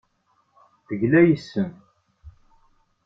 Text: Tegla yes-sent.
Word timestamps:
Tegla 0.87 1.21
yes-sent. 1.23 1.77